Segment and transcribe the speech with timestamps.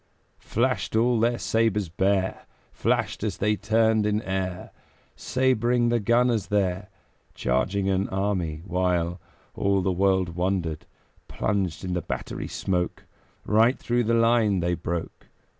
[0.39, 4.71] Flashed all their sabres bare, Flashed as they turned in air,
[5.15, 6.89] Sabring the gunners there,
[7.35, 9.21] Charging an army, while
[9.53, 10.87] All the world wondered;
[11.27, 13.05] Plunged in the battery smoke,
[13.45, 15.27] Right through the line they broke.